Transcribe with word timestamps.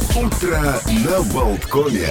Утро 0.00 0.80
на 1.06 1.22
Болткоме. 1.34 2.08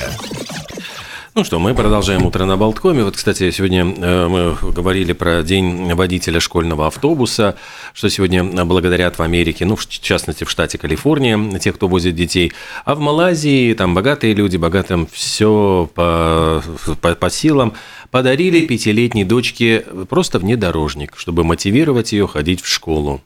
Ну 1.34 1.44
что, 1.44 1.58
мы 1.58 1.74
продолжаем 1.74 2.26
утро 2.26 2.46
на 2.46 2.56
Болткоме. 2.58 3.04
Вот, 3.04 3.16
кстати, 3.16 3.50
сегодня 3.52 3.86
э, 3.86 4.28
мы 4.28 4.72
говорили 4.72 5.14
про 5.14 5.42
день 5.42 5.92
водителя 5.94 6.40
школьного 6.40 6.88
автобуса, 6.88 7.56
что 7.94 8.10
сегодня 8.10 8.44
благодарят 8.66 9.18
в 9.18 9.22
Америке, 9.22 9.66
ну, 9.66 9.76
в 9.76 9.88
частности, 9.88 10.44
в 10.44 10.50
штате 10.52 10.78
Калифорния, 10.78 11.58
тех, 11.58 11.76
кто 11.76 11.88
возит 11.88 12.16
детей. 12.16 12.52
А 12.86 12.94
в 12.94 13.00
Малайзии 13.00 13.74
там 13.74 13.96
богатые 13.96 14.34
люди, 14.34 14.58
богатым 14.58 15.08
все 15.12 15.90
по, 15.96 16.62
по, 17.02 17.16
по 17.16 17.30
силам, 17.30 17.74
подарили 18.12 18.66
пятилетней 18.68 19.24
дочке 19.24 19.86
просто 20.10 20.38
внедорожник, 20.38 21.14
чтобы 21.18 21.44
мотивировать 21.44 22.12
ее 22.12 22.28
ходить 22.28 22.62
в 22.62 22.68
школу. 22.68 23.22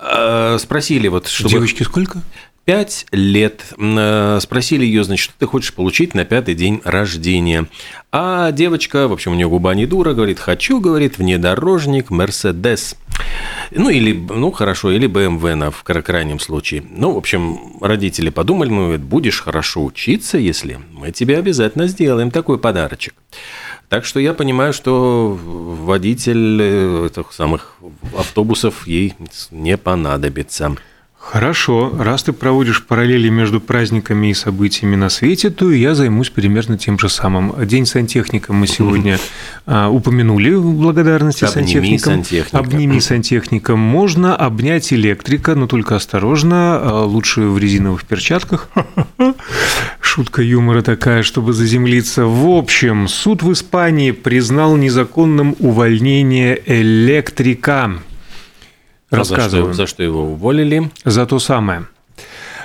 Э, 0.00 0.56
Спросили 0.60 1.08
вот, 1.08 1.26
чтобы... 1.26 1.50
Девочке 1.50 1.84
сколько? 1.84 2.22
Пять 2.68 3.06
лет. 3.12 3.72
Э, 3.78 4.38
Спросили 4.42 4.84
ее, 4.84 5.02
значит, 5.02 5.24
что 5.24 5.32
ты 5.38 5.46
хочешь 5.46 5.72
получить 5.72 6.12
на 6.12 6.26
пятый 6.26 6.54
день 6.54 6.82
рождения. 6.84 7.66
А 8.12 8.52
девочка, 8.52 9.08
в 9.08 9.12
общем, 9.14 9.32
у 9.32 9.36
нее 9.36 9.48
губа 9.48 9.74
не 9.74 9.86
дура, 9.86 10.12
говорит, 10.12 10.38
хочу, 10.38 10.78
говорит, 10.78 11.16
внедорожник 11.16 12.10
Мерседес. 12.10 12.94
Ну, 13.70 13.88
или, 13.88 14.12
ну, 14.12 14.50
хорошо, 14.50 14.90
или 14.90 15.08
BMW 15.08 15.54
на, 15.54 15.70
в 15.70 15.82
крайнем 15.82 16.38
случае. 16.38 16.84
Ну, 16.90 17.12
в 17.14 17.16
общем, 17.16 17.78
родители 17.80 18.28
подумали, 18.28 18.68
ну, 18.68 18.82
говорят, 18.82 19.00
будешь 19.00 19.40
хорошо 19.40 19.82
учиться, 19.82 20.36
если 20.36 20.78
мы 20.92 21.10
тебе 21.10 21.38
обязательно 21.38 21.86
сделаем 21.86 22.30
такой 22.30 22.58
подарочек. 22.58 23.14
Так 23.88 24.04
что 24.04 24.20
я 24.20 24.34
понимаю, 24.34 24.74
что 24.74 25.38
водитель 25.42 26.60
э, 26.60 27.06
этих 27.06 27.32
самых 27.32 27.76
автобусов 28.14 28.86
ей 28.86 29.14
не 29.50 29.78
понадобится. 29.78 30.76
Хорошо, 31.30 31.92
раз 31.98 32.22
ты 32.22 32.32
проводишь 32.32 32.82
параллели 32.82 33.28
между 33.28 33.60
праздниками 33.60 34.28
и 34.28 34.34
событиями 34.34 34.96
на 34.96 35.10
свете, 35.10 35.50
то 35.50 35.70
и 35.70 35.78
я 35.78 35.94
займусь 35.94 36.30
примерно 36.30 36.78
тем 36.78 36.98
же 36.98 37.10
самым. 37.10 37.54
День 37.66 37.84
сантехника 37.84 38.54
мы 38.54 38.66
сегодня 38.66 39.18
а, 39.66 39.90
упомянули 39.90 40.54
в 40.54 40.72
благодарности 40.72 41.44
Обними 41.44 41.66
сантехникам. 41.66 42.12
сантехника. 42.14 42.58
Обними 42.58 43.00
сантехника. 43.02 43.76
Можно 43.76 44.34
обнять 44.34 44.90
электрика, 44.94 45.54
но 45.54 45.66
только 45.66 45.96
осторожно, 45.96 46.80
а, 46.80 47.04
лучше 47.04 47.42
в 47.42 47.58
резиновых 47.58 48.04
перчатках. 48.06 48.70
Шутка 50.00 50.40
юмора 50.40 50.80
такая, 50.80 51.22
чтобы 51.22 51.52
заземлиться. 51.52 52.24
В 52.24 52.48
общем, 52.48 53.06
суд 53.06 53.42
в 53.42 53.52
Испании 53.52 54.12
признал 54.12 54.76
незаконным 54.76 55.56
увольнение 55.58 56.58
электрика. 56.64 58.00
А 59.10 59.24
за 59.24 59.36
Рассказываю. 59.36 59.72
что, 59.74 59.82
за 59.82 59.86
что 59.86 60.02
его 60.02 60.24
уволили? 60.32 60.90
За 61.04 61.26
то 61.26 61.38
самое. 61.38 61.86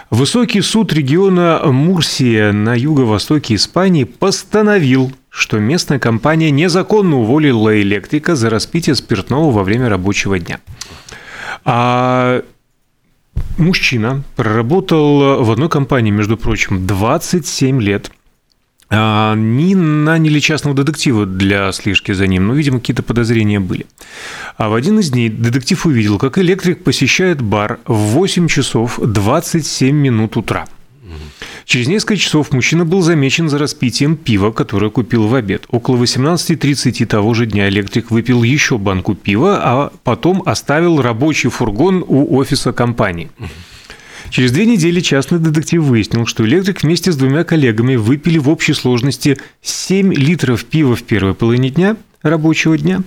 Высокий 0.09 0.61
суд 0.61 0.93
региона 0.93 1.61
Мурсия 1.65 2.51
на 2.51 2.75
юго-востоке 2.75 3.55
Испании 3.55 4.03
постановил, 4.03 5.11
что 5.29 5.57
местная 5.57 5.97
компания 5.99 6.51
незаконно 6.51 7.17
уволила 7.17 7.79
электрика 7.81 8.35
за 8.35 8.49
распитие 8.49 8.95
спиртного 8.95 9.49
во 9.51 9.63
время 9.63 9.89
рабочего 9.89 10.37
дня. 10.37 10.59
А 11.65 12.43
мужчина 13.57 14.23
проработал 14.35 15.43
в 15.43 15.51
одной 15.51 15.69
компании, 15.69 16.11
между 16.11 16.37
прочим, 16.37 16.85
27 16.85 17.81
лет. 17.81 18.11
А, 18.89 19.31
Они 19.31 19.73
наняли 19.73 20.39
частного 20.39 20.75
детектива 20.75 21.25
для 21.25 21.71
слежки 21.71 22.11
за 22.11 22.27
ним, 22.27 22.47
но, 22.47 22.53
видимо, 22.53 22.79
какие-то 22.79 23.01
подозрения 23.01 23.59
были. 23.59 23.87
А 24.57 24.69
в 24.69 24.75
один 24.75 24.99
из 24.99 25.09
дней 25.09 25.29
детектив 25.29 25.85
увидел, 25.85 26.17
как 26.19 26.37
электрик 26.37 26.83
посещает 26.83 27.41
бар 27.41 27.79
в 27.85 27.95
8 27.95 28.47
часов 28.47 28.99
27 29.01 29.95
минут 29.95 30.37
утра. 30.37 30.67
Через 31.65 31.87
несколько 31.87 32.17
часов 32.17 32.51
мужчина 32.51 32.83
был 32.85 33.01
замечен 33.01 33.49
за 33.49 33.57
распитием 33.57 34.17
пива, 34.17 34.51
которое 34.51 34.91
купил 34.91 35.27
в 35.27 35.35
обед. 35.35 35.63
Около 35.69 35.97
18.30 35.97 37.05
того 37.05 37.33
же 37.33 37.45
дня 37.45 37.69
электрик 37.69 38.11
выпил 38.11 38.43
еще 38.43 38.77
банку 38.77 39.15
пива, 39.15 39.59
а 39.63 39.93
потом 40.03 40.43
оставил 40.45 41.01
рабочий 41.01 41.49
фургон 41.49 42.03
у 42.05 42.35
офиса 42.35 42.73
компании. 42.73 43.29
Через 44.29 44.51
две 44.51 44.65
недели 44.65 44.99
частный 44.99 45.39
детектив 45.39 45.83
выяснил, 45.83 46.25
что 46.25 46.45
электрик 46.45 46.83
вместе 46.83 47.11
с 47.11 47.15
двумя 47.15 47.43
коллегами 47.43 47.95
выпили 47.95 48.39
в 48.39 48.49
общей 48.49 48.73
сложности 48.73 49.37
7 49.61 50.13
литров 50.13 50.65
пива 50.65 50.95
в 50.95 51.03
первой 51.03 51.33
половине 51.33 51.69
дня, 51.69 51.97
рабочего 52.23 52.77
дня. 52.77 53.01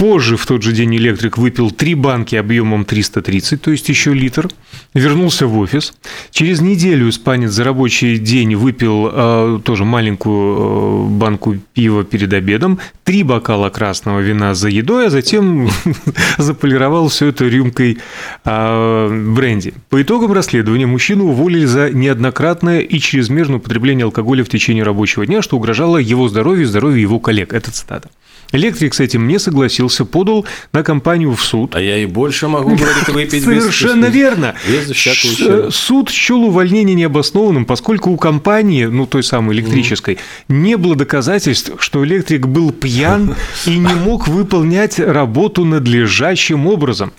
Позже 0.00 0.38
в 0.38 0.46
тот 0.46 0.62
же 0.62 0.72
день 0.72 0.96
электрик 0.96 1.36
выпил 1.36 1.70
три 1.70 1.94
банки 1.94 2.34
объемом 2.34 2.86
330, 2.86 3.60
то 3.60 3.70
есть 3.70 3.86
еще 3.90 4.14
литр, 4.14 4.48
вернулся 4.94 5.46
в 5.46 5.58
офис. 5.58 5.92
Через 6.30 6.62
неделю 6.62 7.10
испанец 7.10 7.50
за 7.50 7.64
рабочий 7.64 8.16
день 8.16 8.54
выпил 8.54 9.10
э, 9.12 9.60
тоже 9.62 9.84
маленькую 9.84 10.56
э, 10.56 11.08
банку 11.18 11.56
пива 11.74 12.02
перед 12.02 12.32
обедом, 12.32 12.78
три 13.04 13.22
бокала 13.24 13.68
красного 13.68 14.20
вина 14.20 14.54
за 14.54 14.70
едой, 14.70 15.08
а 15.08 15.10
затем 15.10 15.68
заполировал 16.38 17.08
все 17.08 17.26
это 17.26 17.46
рюмкой 17.46 17.98
э, 18.46 19.32
бренди. 19.34 19.74
По 19.90 20.00
итогам 20.00 20.32
расследования 20.32 20.86
мужчину 20.86 21.26
уволили 21.26 21.66
за 21.66 21.90
неоднократное 21.90 22.80
и 22.80 22.98
чрезмерное 23.00 23.58
употребление 23.58 24.06
алкоголя 24.06 24.44
в 24.44 24.48
течение 24.48 24.82
рабочего 24.82 25.26
дня, 25.26 25.42
что 25.42 25.58
угрожало 25.58 25.98
его 25.98 26.26
здоровью 26.30 26.62
и 26.62 26.66
здоровью 26.66 27.02
его 27.02 27.20
коллег. 27.20 27.52
Это 27.52 27.70
цитата. 27.70 28.08
Электрик 28.52 28.94
с 28.94 29.00
этим 29.00 29.28
не 29.28 29.38
согласился, 29.38 30.04
подал 30.04 30.44
на 30.72 30.82
компанию 30.82 31.32
в 31.36 31.40
суд. 31.44 31.76
А 31.76 31.80
я 31.80 31.98
и 31.98 32.06
больше 32.06 32.48
могу, 32.48 32.70
говорит, 32.74 33.08
выпить 33.08 33.34
без- 33.46 33.62
Совершенно 33.62 34.06
верно. 34.06 34.56
Без 34.66 34.90
всякого. 34.90 35.70
Суд 35.70 36.10
счел 36.10 36.42
увольнение 36.42 36.96
необоснованным, 36.96 37.64
поскольку 37.64 38.10
у 38.10 38.16
компании, 38.16 38.86
ну 38.86 39.06
той 39.06 39.22
самой 39.22 39.54
электрической, 39.54 40.18
не 40.48 40.76
было 40.76 40.96
доказательств, 40.96 41.70
что 41.78 42.04
электрик 42.04 42.48
был 42.48 42.72
пьян 42.72 43.36
и 43.66 43.78
не 43.78 43.94
мог 43.94 44.26
выполнять 44.26 44.98
работу 44.98 45.64
надлежащим 45.64 46.66
образом. 46.66 47.12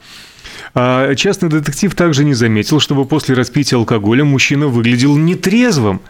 А 0.74 1.16
Частный 1.16 1.50
детектив 1.50 1.94
также 1.96 2.24
не 2.26 2.34
заметил, 2.34 2.80
чтобы 2.82 3.06
после 3.06 3.36
распития 3.36 3.78
алкоголя 3.78 4.24
мужчина 4.26 4.68
выглядел 4.68 5.16
нетрезвым. 5.18 6.02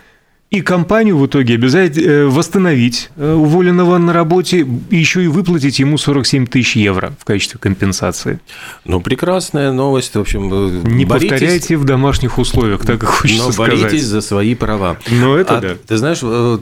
И 0.52 0.60
компанию 0.60 1.18
в 1.18 1.26
итоге 1.28 1.54
обязать 1.54 1.98
э, 1.98 2.26
восстановить 2.26 3.10
э, 3.16 3.34
уволенного 3.34 3.98
на 3.98 4.12
работе 4.12 4.68
еще 4.90 5.24
и 5.24 5.28
выплатить 5.28 5.80
ему 5.80 5.98
47 5.98 6.46
тысяч 6.46 6.76
евро 6.76 7.14
в 7.18 7.24
качестве 7.24 7.58
компенсации. 7.58 8.42
Ну, 8.84 9.00
прекрасная 9.00 9.72
новость. 9.72 10.14
В 10.14 10.20
общем, 10.20 10.50
э, 10.52 10.82
Не 10.90 11.06
боритесь, 11.06 11.30
повторяйте 11.30 11.78
в 11.78 11.86
домашних 11.86 12.38
условиях, 12.38 12.86
так 12.86 13.02
и 13.02 13.06
хочется 13.06 13.46
но 13.46 13.52
сказать. 13.54 13.80
боритесь 13.80 14.04
за 14.04 14.20
свои 14.20 14.54
права. 14.54 14.98
Ну, 15.10 15.38
это 15.38 15.60
А 15.60 15.62
да. 15.62 15.76
Ты 15.88 15.96
знаешь, 15.96 16.20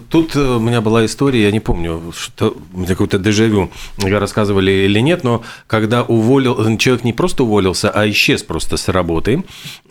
тут 0.10 0.36
у 0.36 0.60
меня 0.60 0.82
была 0.82 1.04
история, 1.04 1.46
я 1.46 1.52
не 1.52 1.60
помню, 1.60 2.14
что 2.16 2.56
какое-то 2.88 3.18
дежавю, 3.18 3.72
рассказывали 3.98 4.70
или 4.70 5.00
нет, 5.00 5.24
но 5.24 5.42
когда 5.66 6.04
уволил, 6.04 6.78
человек 6.78 7.04
не 7.04 7.14
просто 7.14 7.44
уволился, 7.44 7.90
а 7.90 8.08
исчез 8.08 8.44
просто 8.44 8.78
с 8.78 8.88
работы, 8.88 9.44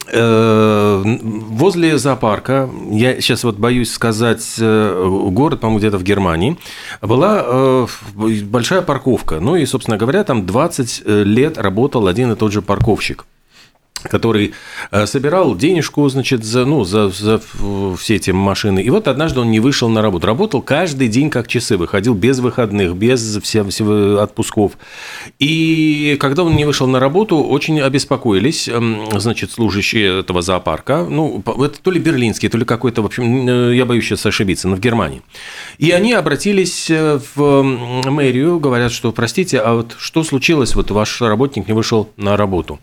возле 0.06 1.98
зоопарка, 1.98 2.70
я 2.92 3.20
сейчас 3.20 3.42
вот 3.42 3.56
боюсь 3.56 3.87
сказать 3.92 4.56
э, 4.58 5.28
город, 5.30 5.60
по-моему, 5.60 5.78
где-то 5.78 5.98
в 5.98 6.02
Германии, 6.02 6.58
была 7.02 7.42
э, 7.44 7.86
большая 8.44 8.82
парковка. 8.82 9.40
Ну 9.40 9.56
и, 9.56 9.66
собственно 9.66 9.96
говоря, 9.96 10.24
там 10.24 10.46
20 10.46 11.02
лет 11.06 11.58
работал 11.58 12.06
один 12.06 12.32
и 12.32 12.36
тот 12.36 12.52
же 12.52 12.62
парковщик 12.62 13.24
который 14.02 14.52
э, 14.90 15.06
собирал 15.06 15.56
денежку, 15.56 16.08
значит, 16.08 16.44
за, 16.44 16.64
ну, 16.64 16.84
за, 16.84 17.08
за 17.10 17.40
э, 17.60 17.94
все 17.98 18.16
эти 18.16 18.30
машины. 18.30 18.80
И 18.80 18.90
вот 18.90 19.08
однажды 19.08 19.40
он 19.40 19.50
не 19.50 19.60
вышел 19.60 19.88
на 19.88 20.02
работу. 20.02 20.26
Работал 20.26 20.62
каждый 20.62 21.08
день 21.08 21.30
как 21.30 21.48
часы, 21.48 21.76
выходил 21.76 22.14
без 22.14 22.38
выходных, 22.38 22.94
без 22.96 23.38
всем, 23.42 23.70
всего 23.70 24.20
отпусков. 24.20 24.72
И 25.38 26.16
когда 26.20 26.44
он 26.44 26.56
не 26.56 26.64
вышел 26.64 26.86
на 26.86 27.00
работу, 27.00 27.38
очень 27.38 27.80
обеспокоились, 27.80 28.68
эм, 28.68 29.08
значит, 29.18 29.50
служащие 29.50 30.20
этого 30.20 30.42
зоопарка. 30.42 31.06
Ну, 31.08 31.42
это 31.46 31.80
то 31.80 31.90
ли 31.90 31.98
берлинский, 32.00 32.48
то 32.48 32.58
ли 32.58 32.64
какой-то, 32.64 33.02
в 33.02 33.06
общем, 33.06 33.48
э, 33.48 33.76
я 33.76 33.84
боюсь 33.84 34.04
сейчас 34.04 34.26
ошибиться, 34.26 34.68
но 34.68 34.76
в 34.76 34.80
Германии. 34.80 35.22
И 35.78 35.90
они 35.90 36.12
обратились 36.12 36.90
э, 36.90 37.20
в 37.34 37.62
мэрию, 37.62 38.58
говорят, 38.60 38.92
что, 38.92 39.12
простите, 39.12 39.58
а 39.58 39.74
вот 39.74 39.96
что 39.98 40.24
случилось, 40.24 40.74
вот 40.74 40.90
ваш 40.90 41.20
работник 41.20 41.68
не 41.68 41.74
вышел 41.74 42.10
на 42.16 42.36
работу. 42.36 42.78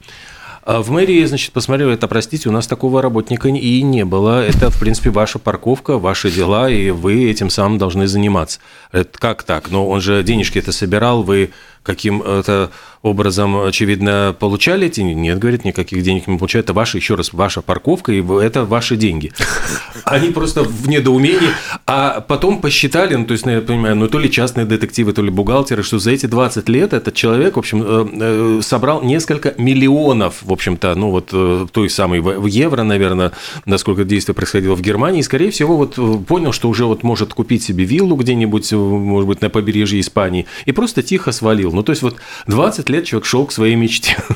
А 0.65 0.81
В 0.81 0.89
мэрии, 0.89 1.23
значит, 1.25 1.51
посмотрели, 1.51 1.93
это, 1.93 2.07
простите, 2.07 2.49
у 2.49 2.51
нас 2.51 2.65
такого 2.65 2.99
работника 2.99 3.49
и 3.49 3.81
не 3.83 4.03
было. 4.03 4.43
Это, 4.43 4.71
в 4.71 4.79
принципе, 4.79 5.11
ваша 5.11 5.37
парковка, 5.37 5.99
ваши 5.99 6.31
дела, 6.31 6.67
и 6.67 6.89
вы 6.89 7.29
этим 7.29 7.51
самым 7.51 7.77
должны 7.77 8.07
заниматься. 8.07 8.59
Это 8.91 9.19
как 9.19 9.43
так? 9.43 9.69
Но 9.69 9.87
он 9.87 10.01
же 10.01 10.23
денежки 10.23 10.57
это 10.57 10.71
собирал, 10.71 11.21
вы 11.21 11.51
каким-то 11.85 12.71
образом, 13.05 13.61
очевидно, 13.61 14.35
получали 14.37 14.87
эти? 14.87 15.01
Нет, 15.01 15.37
говорит, 15.37 15.63
никаких 15.63 16.01
денег 16.01 16.27
не 16.27 16.37
получают. 16.37 16.65
Это 16.65 16.73
ваша, 16.73 16.97
еще 16.97 17.13
раз, 17.13 17.33
ваша 17.33 17.61
парковка, 17.61 18.11
и 18.11 18.23
это 18.41 18.65
ваши 18.65 18.95
деньги. 18.95 19.31
Они 20.05 20.29
просто 20.29 20.63
в 20.63 20.87
недоумении. 20.87 21.49
А 21.85 22.21
потом 22.21 22.61
посчитали, 22.61 23.15
ну, 23.15 23.25
то 23.25 23.33
есть, 23.33 23.45
ну, 23.45 23.51
я 23.51 23.61
понимаю, 23.61 23.95
ну, 23.95 24.07
то 24.07 24.17
ли 24.17 24.29
частные 24.31 24.65
детективы, 24.65 25.13
то 25.13 25.21
ли 25.21 25.29
бухгалтеры, 25.29 25.83
что 25.83 25.99
за 25.99 26.11
эти 26.11 26.25
20 26.25 26.67
лет 26.69 26.93
этот 26.93 27.13
человек, 27.13 27.55
в 27.55 27.59
общем, 27.59 27.83
э, 27.85 28.07
э, 28.13 28.59
собрал 28.63 29.03
несколько 29.03 29.53
миллионов, 29.57 30.37
в 30.41 30.51
общем-то, 30.51 30.95
ну, 30.95 31.11
вот 31.11 31.29
э, 31.31 31.67
той 31.71 31.89
самой 31.89 32.21
в 32.21 32.45
евро, 32.47 32.81
наверное, 32.81 33.31
насколько 33.65 34.03
действие 34.03 34.33
происходило 34.33 34.75
в 34.75 34.81
Германии, 34.81 35.19
и, 35.19 35.23
скорее 35.23 35.51
всего, 35.51 35.77
вот 35.77 36.25
понял, 36.25 36.51
что 36.51 36.69
уже 36.69 36.85
вот 36.85 37.03
может 37.03 37.35
купить 37.35 37.61
себе 37.61 37.85
виллу 37.85 38.15
где-нибудь, 38.15 38.71
может 38.73 39.27
быть, 39.27 39.41
на 39.41 39.51
побережье 39.51 39.99
Испании, 39.99 40.47
и 40.65 40.71
просто 40.71 41.03
тихо 41.03 41.31
свалил. 41.31 41.71
Ну, 41.75 41.83
то 41.83 41.91
есть, 41.91 42.01
вот 42.01 42.17
20 42.47 42.89
лет 42.89 43.05
человек 43.05 43.25
шел 43.25 43.45
к 43.45 43.51
своей 43.51 43.75
мечте. 43.75 44.17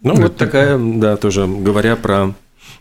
Ну, 0.00 0.14
вот 0.14 0.36
такая, 0.36 0.78
да, 0.78 1.16
тоже 1.16 1.48
говоря 1.48 1.96
про 1.96 2.32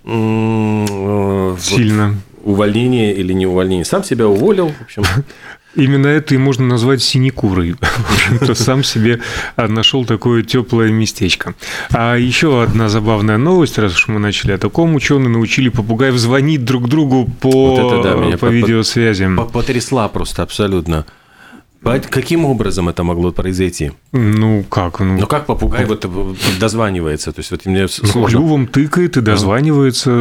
Сильно. 0.04 2.10
Вот, 2.10 2.54
увольнение 2.54 3.14
или 3.14 3.34
не 3.34 3.46
увольнение. 3.46 3.84
Сам 3.84 4.04
себя 4.04 4.28
уволил, 4.28 4.70
в 4.70 4.82
общем. 4.82 5.04
Именно 5.76 6.08
это 6.08 6.34
и 6.34 6.38
можно 6.38 6.66
назвать 6.66 7.04
синекурой. 7.04 7.76
Сам 8.54 8.84
себе 8.84 9.20
нашел 9.58 10.06
такое 10.06 10.44
теплое 10.44 10.90
местечко. 10.90 11.56
А 11.92 12.16
еще 12.16 12.64
одна 12.64 12.90
забавная 12.90 13.38
новость, 13.38 13.78
раз 13.78 13.94
уж 13.94 14.08
мы 14.08 14.20
начали 14.20 14.54
о 14.54 14.58
таком, 14.58 14.96
ученые 14.96 15.30
научили 15.30 15.70
попугаев 15.70 16.16
звонить 16.16 16.64
друг 16.64 16.88
другу 16.88 17.30
по, 17.42 17.76
вот 17.76 17.94
это, 17.94 18.04
да, 18.04 18.16
меня 18.16 18.38
по, 18.38 18.48
по 18.48 18.52
видеосвязи. 18.52 19.28
Потрясла 19.54 20.08
просто 20.08 20.42
абсолютно. 20.42 21.06
Каким 22.10 22.46
образом 22.46 22.90
это 22.90 23.04
могло 23.04 23.32
произойти? 23.32 23.92
Ну, 24.12 24.64
как? 24.70 25.00
Ну, 25.00 25.20
ну 25.20 25.28
как 25.28 25.46
попугай 25.46 25.86
вот 25.86 26.06
дозванивается? 26.60 27.32
То 27.32 27.40
есть, 27.40 27.52
вот 27.52 27.66
мне 27.66 27.82
ну, 27.82 27.88
сложно... 27.88 28.40
клювом 28.40 28.68
тыкает 28.68 29.18
и 29.18 29.22
дозванивается. 29.22 30.12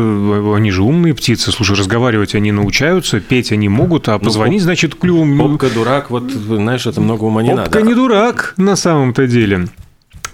Они 0.55 0.71
же 0.71 0.83
умные 0.83 1.15
птицы. 1.15 1.51
Слушай, 1.53 1.77
разговаривать 1.77 2.35
они 2.35 2.53
научаются, 2.53 3.21
петь 3.21 3.53
они 3.53 3.69
могут, 3.69 4.09
а 4.09 4.19
позвонить, 4.19 4.61
ну, 4.61 4.65
значит, 4.65 4.95
клювом... 4.95 5.39
Попка 5.39 5.71
дурак, 5.71 6.11
вот, 6.11 6.31
знаешь, 6.31 6.87
это 6.87 7.01
много 7.01 7.25
ума 7.25 7.43
не 7.43 7.51
Попка 7.51 7.63
надо. 7.63 7.71
Попка 7.71 7.87
не 7.87 7.95
дурак 7.95 8.55
на 8.57 8.77
самом-то 8.77 9.27
деле. 9.27 9.69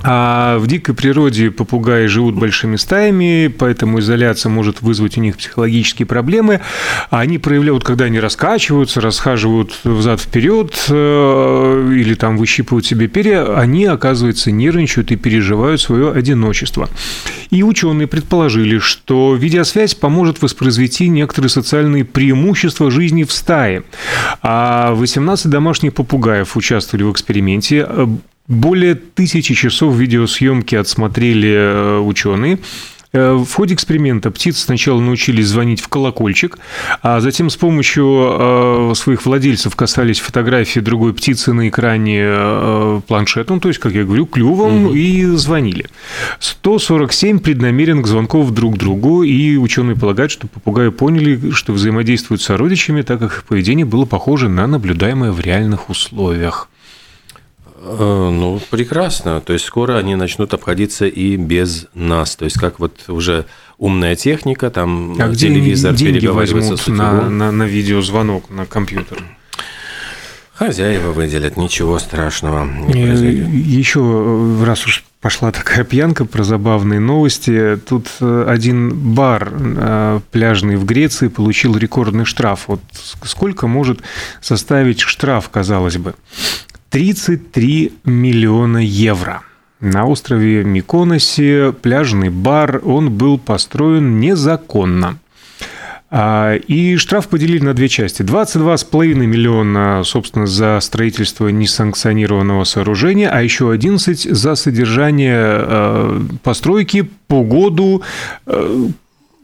А 0.04 0.58
в 0.58 0.66
дикой 0.66 0.94
природе 0.94 1.50
попугаи 1.50 2.06
живут 2.06 2.34
большими 2.34 2.76
стаями, 2.76 3.52
поэтому 3.56 4.00
изоляция 4.00 4.50
может 4.50 4.82
вызвать 4.82 5.16
у 5.16 5.20
них 5.20 5.36
психологические 5.36 6.06
проблемы. 6.06 6.60
А 7.10 7.20
они 7.20 7.38
проявляют, 7.38 7.84
когда 7.84 8.06
они 8.06 8.18
раскачиваются, 8.18 9.00
расхаживают 9.00 9.78
взад-вперед 9.84 10.86
э, 10.88 11.92
или 11.94 12.14
там 12.14 12.36
выщипывают 12.36 12.84
себе 12.84 13.06
перья, 13.06 13.56
они, 13.58 13.84
оказывается, 13.84 14.50
нервничают 14.50 15.12
и 15.12 15.16
переживают 15.16 15.80
свое 15.80 16.10
одиночество. 16.12 16.88
И 17.50 17.62
ученые 17.62 18.08
предположили, 18.08 18.78
что 18.78 19.34
видеосвязь 19.34 19.94
поможет 19.94 20.42
воспроизвести 20.42 21.08
некоторые 21.08 21.50
социальные 21.50 22.04
преимущества 22.04 22.90
жизни 22.90 23.24
в 23.24 23.32
стае. 23.32 23.84
А 24.42 24.94
18 24.94 25.48
домашних 25.48 25.94
попугаев 25.94 26.56
участвовали 26.56 27.04
в 27.04 27.12
эксперименте. 27.12 27.86
Более 28.48 28.96
тысячи 28.96 29.54
часов 29.54 29.94
видеосъемки 29.94 30.74
отсмотрели 30.74 31.50
э, 31.50 31.98
ученые. 32.00 32.58
Э, 33.12 33.34
в 33.34 33.52
ходе 33.52 33.74
эксперимента 33.74 34.32
птицы 34.32 34.62
сначала 34.62 35.00
научились 35.00 35.46
звонить 35.46 35.80
в 35.80 35.86
колокольчик, 35.86 36.58
а 37.02 37.20
затем 37.20 37.50
с 37.50 37.56
помощью 37.56 38.10
э, 38.10 38.92
своих 38.96 39.24
владельцев 39.26 39.76
касались 39.76 40.18
фотографии 40.18 40.80
другой 40.80 41.14
птицы 41.14 41.52
на 41.52 41.68
экране 41.68 43.00
планшетом, 43.06 43.60
то 43.60 43.68
есть, 43.68 43.78
как 43.78 43.92
я 43.92 44.02
говорю, 44.02 44.26
клювом, 44.26 44.86
угу. 44.86 44.94
и 44.94 45.24
звонили. 45.36 45.86
147 46.40 47.38
преднамеренных 47.38 48.08
звонков 48.08 48.50
друг 48.50 48.76
другу, 48.76 49.22
и 49.22 49.56
ученые 49.56 49.94
полагают, 49.94 50.32
что 50.32 50.48
попугаи 50.48 50.88
поняли, 50.88 51.52
что 51.52 51.72
взаимодействуют 51.72 52.42
с 52.42 52.46
сородичами, 52.46 53.02
так 53.02 53.20
как 53.20 53.32
их 53.32 53.44
поведение 53.44 53.86
было 53.86 54.04
похоже 54.04 54.48
на 54.48 54.66
наблюдаемое 54.66 55.30
в 55.30 55.38
реальных 55.38 55.90
условиях. 55.90 56.68
Э, 57.84 58.30
ну, 58.32 58.60
прекрасно. 58.70 59.40
То 59.40 59.52
есть 59.52 59.64
скоро 59.64 59.98
они 59.98 60.14
начнут 60.14 60.54
обходиться 60.54 61.06
и 61.06 61.36
без 61.36 61.86
нас. 61.94 62.36
То 62.36 62.44
есть 62.44 62.58
как 62.58 62.78
вот 62.78 63.08
уже 63.08 63.46
умная 63.78 64.14
техника, 64.14 64.70
там 64.70 65.16
а 65.18 65.34
телевизор 65.34 65.94
деньги 65.94 66.20
переговаривается 66.20 66.76
с 66.76 66.86
на, 66.86 67.28
на, 67.28 67.50
на 67.50 67.64
видеозвонок 67.64 68.50
на 68.50 68.66
компьютер. 68.66 69.18
Хозяева 70.54 71.12
выделят, 71.12 71.56
ничего 71.56 71.98
страшного 71.98 72.64
не 72.64 73.02
э, 73.02 73.06
произойдет. 73.06 73.48
Еще 73.48 74.62
раз 74.64 74.86
уж 74.86 75.02
пошла 75.20 75.50
такая 75.50 75.82
пьянка 75.82 76.24
про 76.24 76.44
забавные 76.44 77.00
новости. 77.00 77.80
Тут 77.88 78.06
э, 78.20 78.44
один 78.46 79.14
бар 79.14 79.50
пляжный 80.30 80.76
в 80.76 80.84
Греции 80.84 81.26
получил 81.26 81.76
рекордный 81.76 82.26
штраф. 82.26 82.68
Вот 82.68 82.80
сколько 83.24 83.66
может 83.66 84.02
составить 84.40 85.00
штраф, 85.00 85.48
казалось 85.48 85.96
бы? 85.96 86.14
33 86.92 87.90
миллиона 88.04 88.76
евро. 88.76 89.40
На 89.80 90.04
острове 90.04 90.62
Миконосе 90.62 91.72
пляжный 91.72 92.28
бар, 92.28 92.82
он 92.84 93.10
был 93.10 93.38
построен 93.38 94.20
незаконно. 94.20 95.18
А, 96.10 96.54
и 96.54 96.98
штраф 96.98 97.28
поделили 97.28 97.64
на 97.64 97.72
две 97.72 97.88
части. 97.88 98.20
22,5 98.20 99.14
миллиона, 99.14 100.02
собственно, 100.04 100.46
за 100.46 100.78
строительство 100.82 101.48
несанкционированного 101.48 102.64
сооружения, 102.64 103.30
а 103.30 103.40
еще 103.40 103.70
11 103.70 104.24
за 104.30 104.54
содержание 104.54 105.40
э, 105.40 106.20
постройки 106.42 107.08
по 107.26 107.42
году, 107.42 108.02
э, 108.44 108.88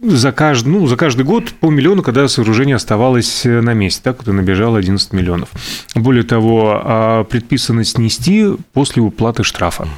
за 0.01 0.33
каждый, 0.33 0.69
ну, 0.69 0.87
за 0.87 0.97
каждый 0.97 1.25
год 1.25 1.53
по 1.61 1.71
миллиону, 1.71 2.03
когда 2.03 2.29
сооружение 2.29 2.77
оставалось 2.77 3.45
э, 3.45 3.61
на 3.61 3.75
месте. 3.75 4.01
Так 4.03 4.19
вот 4.19 4.29
и 4.29 4.33
набежало 4.33 4.79
11 4.79 5.13
миллионов. 5.13 5.51
Более 5.95 6.23
того, 6.23 6.81
а 6.83 7.25
предписано 7.25 7.85
снести 7.85 8.47
после 8.73 9.03
уплаты 9.03 9.43
штрафа. 9.43 9.89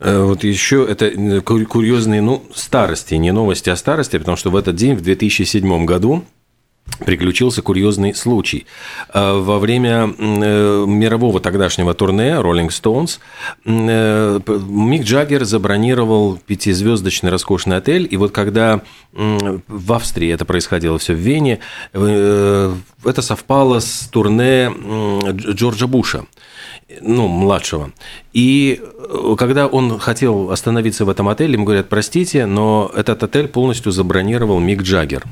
Э, 0.00 0.22
вот 0.22 0.44
еще 0.44 0.86
это 0.88 1.06
э, 1.06 1.40
курьезные, 1.40 2.20
ну, 2.20 2.42
старости, 2.54 3.14
не 3.14 3.32
новости, 3.32 3.70
а 3.70 3.76
старости, 3.76 4.18
потому 4.18 4.36
что 4.36 4.50
в 4.50 4.56
этот 4.56 4.76
день, 4.76 4.94
в 4.94 5.02
2007 5.02 5.84
году, 5.84 6.24
приключился 7.04 7.62
курьезный 7.62 8.14
случай. 8.14 8.66
Э, 9.12 9.38
во 9.38 9.58
время 9.58 10.12
э, 10.18 10.84
мирового 10.86 11.40
тогдашнего 11.40 11.94
турне 11.94 12.30
Rolling 12.32 12.68
Stones 12.68 13.18
э, 13.64 14.40
Мик 14.46 15.04
Джаггер 15.04 15.44
забронировал 15.44 16.38
пятизвездочный 16.46 17.30
роскошный 17.30 17.76
отель, 17.76 18.08
и 18.10 18.16
вот 18.16 18.32
когда 18.32 18.82
в 19.12 19.92
Австрии 19.92 20.32
это 20.32 20.44
происходило 20.44 20.98
все 20.98 21.14
в 21.14 21.18
Вене, 21.18 21.60
это 21.92 23.22
совпало 23.22 23.80
с 23.80 24.08
турне 24.12 24.70
Джорджа 25.32 25.86
Буша 25.86 26.24
ну, 27.00 27.26
младшего. 27.26 27.92
И 28.32 28.80
когда 29.36 29.66
он 29.66 29.98
хотел 29.98 30.50
остановиться 30.50 31.04
в 31.04 31.08
этом 31.08 31.28
отеле, 31.28 31.54
ему 31.54 31.64
говорят, 31.64 31.88
простите, 31.88 32.46
но 32.46 32.90
этот 32.94 33.22
отель 33.22 33.48
полностью 33.48 33.92
забронировал 33.92 34.58
Мик 34.60 34.82
Джаггер. 34.82 35.24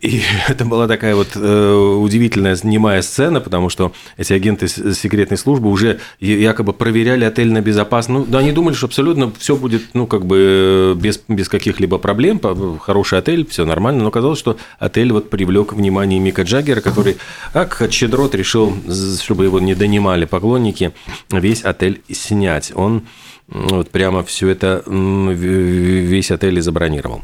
И 0.00 0.22
это 0.48 0.64
была 0.64 0.86
такая 0.86 1.14
вот 1.14 1.28
э, 1.34 1.72
удивительная 1.72 2.56
немая 2.62 3.02
сцена, 3.02 3.40
потому 3.40 3.68
что 3.68 3.92
эти 4.16 4.32
агенты 4.32 4.68
секретной 4.68 5.38
службы 5.38 5.70
уже 5.70 6.00
якобы 6.20 6.72
проверяли 6.72 7.24
отель 7.24 7.52
на 7.52 7.60
безопасность. 7.60 8.26
Ну, 8.26 8.30
да, 8.30 8.38
они 8.38 8.52
думали, 8.52 8.74
что 8.74 8.86
абсолютно 8.86 9.32
все 9.38 9.56
будет, 9.56 9.94
ну, 9.94 10.06
как 10.06 10.26
бы 10.26 10.96
без, 10.96 11.20
без 11.28 11.48
каких-либо 11.48 11.98
проблем, 11.98 12.40
хороший 12.78 13.18
отель, 13.18 13.46
все 13.46 13.64
нормально, 13.64 14.02
но 14.02 14.08
оказалось, 14.08 14.38
что 14.38 14.58
отель 14.78 15.12
вот 15.12 15.30
привлек 15.30 15.72
внимание 15.72 16.20
Мика 16.20 16.42
Джаггера, 16.42 16.80
который, 16.80 17.16
как 17.52 17.88
щедрот, 17.90 18.34
решил, 18.34 18.76
чтобы 19.22 19.44
его 19.44 19.60
не 19.60 19.74
донимали 19.74 20.24
поклонники, 20.24 20.92
весь 21.30 21.62
отель 21.62 22.02
снять. 22.10 22.72
Он 22.74 23.02
вот 23.48 23.90
прямо 23.90 24.24
все 24.24 24.48
это, 24.48 24.82
весь 24.86 26.30
отель 26.30 26.60
забронировал. 26.60 27.22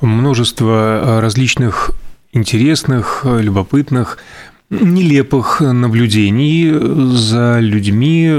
Множество 0.00 1.20
различных 1.20 1.92
интересных, 2.32 3.24
любопытных, 3.24 4.18
нелепых 4.70 5.60
наблюдений 5.60 6.70
за 7.16 7.58
людьми 7.60 8.30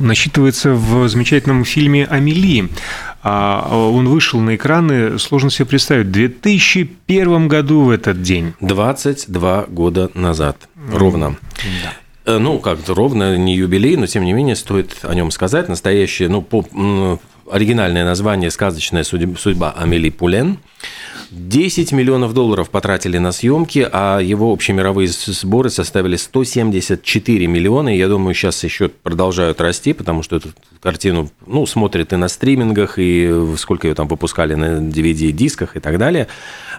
насчитывается 0.00 0.72
в 0.72 1.08
замечательном 1.08 1.64
фильме 1.64 2.06
«Амели». 2.06 2.68
А, 3.22 3.76
он 3.76 4.08
вышел 4.08 4.40
на 4.40 4.54
экраны, 4.54 5.18
сложно 5.18 5.50
себе 5.50 5.66
представить, 5.66 6.06
в 6.06 6.12
2001 6.12 7.48
году 7.48 7.82
в 7.82 7.90
этот 7.90 8.22
день. 8.22 8.54
22 8.60 9.66
года 9.68 10.10
назад, 10.14 10.68
ровно. 10.92 11.36
Да. 11.82 11.92
Э, 12.26 12.38
ну, 12.38 12.58
как 12.58 12.78
ровно, 12.88 13.36
не 13.36 13.56
юбилей, 13.56 13.96
но 13.96 14.06
тем 14.06 14.24
не 14.24 14.32
менее 14.32 14.56
стоит 14.56 14.98
о 15.02 15.14
нем 15.14 15.30
сказать. 15.30 15.68
Настоящее, 15.68 16.28
ну, 16.28 16.40
по, 16.40 16.64
оригинальное 17.50 18.04
название 18.04 18.50
«Сказочная 18.50 19.04
судьба 19.04 19.72
Амели 19.76 20.10
Пулен». 20.10 20.58
10 21.30 21.92
миллионов 21.92 22.34
долларов 22.34 22.70
потратили 22.70 23.18
на 23.18 23.32
съемки, 23.32 23.88
а 23.92 24.20
его 24.20 24.52
общемировые 24.52 25.08
сборы 25.08 25.70
составили 25.70 26.16
174 26.16 27.46
миллиона. 27.46 27.94
И 27.94 27.98
я 27.98 28.08
думаю, 28.08 28.34
сейчас 28.34 28.62
еще 28.62 28.88
продолжают 28.88 29.60
расти, 29.60 29.92
потому 29.92 30.22
что 30.22 30.36
эту 30.36 30.50
картину 30.80 31.30
ну, 31.46 31.66
смотрят 31.66 32.12
и 32.12 32.16
на 32.16 32.28
стримингах, 32.28 32.98
и 32.98 33.54
сколько 33.56 33.88
ее 33.88 33.94
там 33.94 34.06
выпускали 34.06 34.54
на 34.54 34.78
DVD-дисках 34.78 35.76
и 35.76 35.80
так 35.80 35.98
далее. 35.98 36.28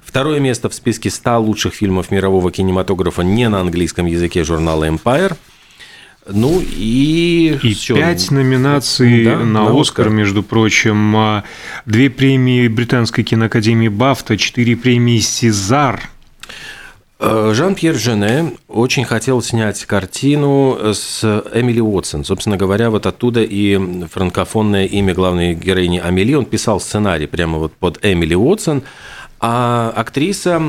Второе 0.04 0.40
место 0.40 0.70
в 0.70 0.74
списке 0.74 1.10
100 1.10 1.40
лучших 1.42 1.74
фильмов 1.74 2.12
мирового 2.12 2.52
кинематографа 2.52 3.24
не 3.24 3.50
на 3.50 3.60
английском 3.60 4.06
языке 4.06 4.44
журнала 4.44 4.88
Empire– 4.88 5.36
ну 6.30 6.62
и... 6.62 7.58
И 7.64 7.74
все. 7.74 7.96
пять 7.96 8.32
номинаций 8.32 9.26
да, 9.26 9.38
на, 9.38 9.46
на 9.46 9.80
Оскар, 9.80 10.10
между 10.10 10.44
прочим. 10.44 11.16
А, 11.16 11.44
две 11.86 12.10
премии 12.10 12.68
Британской 12.68 13.24
киноакадемии 13.24 13.88
Бафта, 13.88 14.38
четыре 14.38 14.76
премии 14.76 15.20
Сезар. 15.20 16.10
Э, 17.20 17.52
Жан-Пьер 17.56 17.96
Жене 17.96 18.54
очень 18.68 19.04
хотел 19.04 19.42
снять 19.42 19.86
картину 19.86 20.78
с 20.94 21.24
Эмили 21.54 21.80
Уотсон. 21.80 22.24
Собственно 22.24 22.58
говоря, 22.58 22.90
вот 22.90 23.06
оттуда 23.06 23.42
и 23.42 24.06
франкофонное 24.08 24.86
имя 24.86 25.14
главной 25.14 25.56
героини 25.56 26.00
Амели. 26.00 26.34
Он 26.34 26.46
писал 26.46 26.80
сценарий 26.80 27.28
прямо 27.28 27.58
вот 27.58 27.74
под 27.74 28.00
Эмили 28.04 28.36
Уотсон. 28.36 28.84
А 29.40 29.94
актриса 29.96 30.60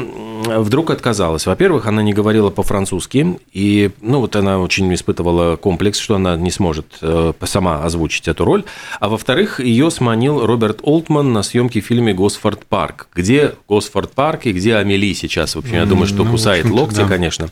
вдруг 0.48 0.90
отказалась. 0.90 1.46
Во-первых, 1.46 1.86
она 1.86 2.02
не 2.02 2.12
говорила 2.12 2.50
по-французски, 2.50 3.38
и 3.52 3.90
ну, 4.00 4.20
вот 4.20 4.36
она 4.36 4.58
очень 4.58 4.92
испытывала 4.94 5.56
комплекс, 5.56 5.98
что 5.98 6.16
она 6.16 6.36
не 6.36 6.50
сможет 6.50 6.86
э, 7.02 7.32
сама 7.44 7.84
озвучить 7.84 8.28
эту 8.28 8.44
роль. 8.44 8.64
А 9.00 9.08
во-вторых, 9.08 9.60
ее 9.60 9.90
сманил 9.90 10.44
Роберт 10.44 10.80
Олтман 10.82 11.32
на 11.32 11.42
съемке 11.42 11.80
в 11.80 11.84
фильме 11.84 12.14
«Госфорд 12.14 12.64
Парк». 12.66 13.08
Где 13.14 13.54
Госфорд 13.68 14.12
Парк 14.12 14.46
и 14.46 14.52
где 14.52 14.76
Амели 14.76 15.14
сейчас? 15.14 15.54
В 15.54 15.60
общем, 15.60 15.74
я 15.74 15.86
думаю, 15.86 16.06
что 16.06 16.24
ну, 16.24 16.32
кусает 16.32 16.66
локти, 16.66 16.96
да. 16.96 17.06
конечно. 17.06 17.48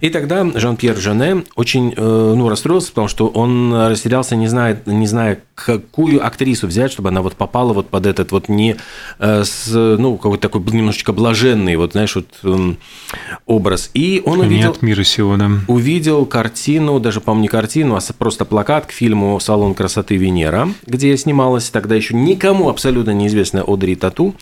И 0.00 0.10
тогда 0.10 0.46
Жан-Пьер 0.54 0.96
Жене 0.96 1.44
очень 1.56 1.94
э, 1.96 2.34
ну, 2.36 2.48
расстроился, 2.48 2.90
потому 2.90 3.08
что 3.08 3.28
он 3.28 3.74
растерялся, 3.74 4.36
не 4.36 4.48
зная, 4.48 4.80
не 4.86 5.06
зная, 5.06 5.40
какую 5.54 6.24
актрису 6.24 6.66
взять, 6.66 6.92
чтобы 6.92 7.10
она 7.10 7.22
вот 7.22 7.34
попала 7.34 7.72
вот 7.72 7.88
под 7.88 8.06
этот 8.06 8.32
вот 8.32 8.48
не 8.48 8.76
э, 9.18 9.44
с, 9.44 9.68
ну, 9.72 10.16
какой-то 10.16 10.48
такой 10.48 10.62
немножечко 10.72 11.12
блаженный, 11.12 11.76
вот 11.76 11.92
знаешь, 11.92 12.14
вот 12.14 12.26
образ. 13.46 13.90
И 13.94 14.22
он 14.24 14.40
увидел... 14.40 14.70
Нет 14.72 14.82
мира 14.82 15.02
сего, 15.04 15.36
да. 15.36 15.50
Увидел 15.68 16.26
картину, 16.26 17.00
даже, 17.00 17.20
по-моему, 17.20 17.42
не 17.42 17.48
картину, 17.48 17.96
а 17.96 18.00
просто 18.16 18.44
плакат 18.44 18.86
к 18.86 18.92
фильму 18.92 19.38
«Салон 19.40 19.74
красоты 19.74 20.16
Венера», 20.16 20.68
где 20.86 21.16
снималась 21.16 21.70
тогда 21.70 21.94
еще 21.94 22.14
никому 22.14 22.68
абсолютно 22.68 23.10
неизвестная 23.12 23.64
Одри 23.66 23.96
Тату. 23.96 24.34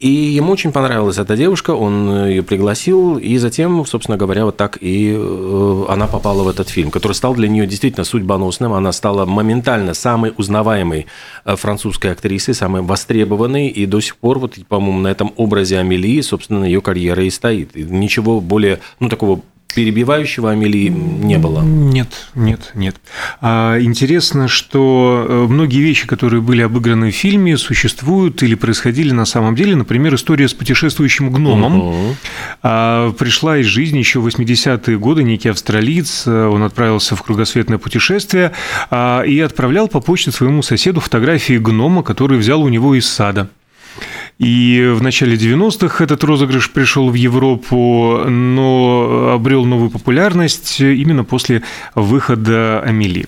И 0.00 0.08
ему 0.08 0.52
очень 0.52 0.72
понравилась 0.72 1.18
эта 1.18 1.36
девушка, 1.36 1.72
он 1.72 2.26
ее 2.26 2.42
пригласил, 2.42 3.18
и 3.18 3.36
затем, 3.36 3.84
собственно 3.84 4.16
говоря, 4.16 4.46
вот 4.46 4.56
так 4.56 4.78
и 4.80 5.14
э, 5.14 5.84
она 5.90 6.06
попала 6.06 6.42
в 6.42 6.48
этот 6.48 6.70
фильм, 6.70 6.90
который 6.90 7.12
стал 7.12 7.34
для 7.34 7.48
нее 7.48 7.66
действительно 7.66 8.04
судьбоносным. 8.04 8.72
Она 8.72 8.92
стала 8.92 9.26
моментально 9.26 9.92
самой 9.92 10.32
узнаваемой 10.38 11.04
э, 11.44 11.54
французской 11.54 12.12
актрисой, 12.12 12.54
самой 12.54 12.80
востребованной, 12.80 13.68
и 13.68 13.84
до 13.84 14.00
сих 14.00 14.16
пор, 14.16 14.38
вот, 14.38 14.54
по-моему, 14.68 15.00
на 15.00 15.08
этом 15.08 15.34
образе 15.36 15.78
Амелии, 15.78 16.22
собственно, 16.22 16.64
ее 16.64 16.80
карьера 16.80 17.22
и 17.22 17.28
стоит. 17.28 17.76
И 17.76 17.82
ничего 17.82 18.40
более, 18.40 18.80
ну, 19.00 19.10
такого 19.10 19.42
перебивающего 19.72 20.50
Амелии 20.50 20.88
не 20.88 21.38
было. 21.38 21.62
Нет, 21.62 22.28
нет, 22.34 22.72
нет. 22.74 22.96
А 23.40 23.78
интересно, 23.80 24.48
что 24.48 25.26
э, 25.28 25.46
многие 25.48 25.80
вещи, 25.80 26.06
которые 26.06 26.40
были 26.40 26.62
обыграны 26.62 27.10
в 27.10 27.14
фильме, 27.14 27.56
существуют 27.56 28.42
или 28.42 28.54
происходили 28.54 29.12
на 29.12 29.24
самом 29.24 29.54
деле. 29.54 29.76
Например, 29.76 30.14
история 30.14 30.48
с 30.48 30.54
путешествующим 30.54 31.30
гномом 31.30 31.80
угу. 31.80 32.16
пришла 32.62 33.58
из 33.58 33.66
жизни 33.66 33.98
еще 33.98 34.20
в 34.20 34.26
80-е 34.26 34.98
годы. 34.98 35.22
Некий 35.22 35.48
австралиец, 35.48 36.24
э, 36.26 36.46
он 36.46 36.62
отправился 36.62 37.16
в 37.16 37.22
кругосветное 37.22 37.78
путешествие 37.78 38.52
а, 38.90 39.22
и 39.22 39.38
отправлял 39.40 39.88
по 39.88 40.00
почте 40.00 40.30
своему 40.30 40.62
соседу 40.62 41.00
фотографии 41.00 41.58
гнома, 41.58 42.02
который 42.02 42.38
взял 42.38 42.62
у 42.62 42.68
него 42.68 42.94
из 42.94 43.08
сада. 43.08 43.48
И 44.40 44.90
в 44.96 45.02
начале 45.02 45.36
90-х 45.36 46.02
этот 46.02 46.24
розыгрыш 46.24 46.70
пришел 46.70 47.10
в 47.10 47.14
Европу, 47.14 48.24
но 48.26 49.32
обрел 49.34 49.66
новую 49.66 49.90
популярность 49.90 50.80
именно 50.80 51.24
после 51.24 51.62
выхода 51.94 52.80
Амели. 52.80 53.26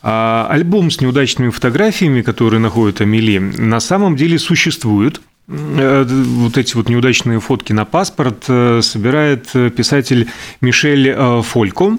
А 0.00 0.46
альбом 0.48 0.92
с 0.92 1.00
неудачными 1.00 1.50
фотографиями, 1.50 2.22
которые 2.22 2.60
находят 2.60 3.00
Амели, 3.00 3.38
на 3.38 3.80
самом 3.80 4.14
деле 4.14 4.38
существует– 4.38 5.20
вот 5.46 6.56
эти 6.56 6.74
вот 6.74 6.88
неудачные 6.88 7.38
фотки 7.38 7.74
на 7.74 7.84
паспорт 7.84 8.44
э, 8.48 8.80
собирает 8.82 9.48
э, 9.52 9.68
писатель 9.68 10.28
Мишель 10.62 11.14
Фолько. 11.42 11.98